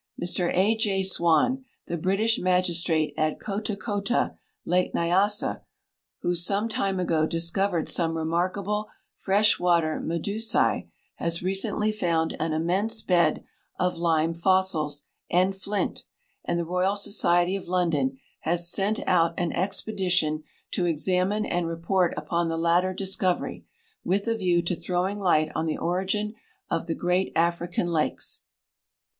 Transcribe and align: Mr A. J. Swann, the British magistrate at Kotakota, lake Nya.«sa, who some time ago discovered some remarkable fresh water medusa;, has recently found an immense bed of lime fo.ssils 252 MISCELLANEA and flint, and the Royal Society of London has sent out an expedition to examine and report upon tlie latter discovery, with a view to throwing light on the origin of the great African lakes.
Mr 0.19 0.51
A. 0.55 0.73
J. 0.75 1.03
Swann, 1.03 1.63
the 1.85 1.95
British 1.95 2.39
magistrate 2.39 3.13
at 3.17 3.37
Kotakota, 3.39 4.35
lake 4.65 4.95
Nya.«sa, 4.95 5.57
who 6.23 6.33
some 6.33 6.67
time 6.67 6.99
ago 6.99 7.27
discovered 7.27 7.87
some 7.87 8.17
remarkable 8.17 8.89
fresh 9.13 9.59
water 9.59 9.99
medusa;, 9.99 10.85
has 11.17 11.43
recently 11.43 11.91
found 11.91 12.35
an 12.39 12.51
immense 12.51 13.03
bed 13.03 13.43
of 13.79 13.99
lime 13.99 14.33
fo.ssils 14.33 15.03
252 15.29 15.29
MISCELLANEA 15.29 15.45
and 15.45 15.55
flint, 15.61 16.03
and 16.45 16.57
the 16.57 16.65
Royal 16.65 16.95
Society 16.95 17.55
of 17.55 17.67
London 17.67 18.17
has 18.39 18.67
sent 18.71 18.99
out 19.07 19.35
an 19.39 19.51
expedition 19.53 20.41
to 20.71 20.87
examine 20.87 21.45
and 21.45 21.67
report 21.67 22.15
upon 22.17 22.47
tlie 22.49 22.57
latter 22.57 22.91
discovery, 22.95 23.67
with 24.03 24.27
a 24.27 24.33
view 24.33 24.63
to 24.63 24.73
throwing 24.73 25.19
light 25.19 25.51
on 25.53 25.67
the 25.67 25.77
origin 25.77 26.33
of 26.71 26.87
the 26.87 26.95
great 26.95 27.31
African 27.35 27.85
lakes. 27.85 28.41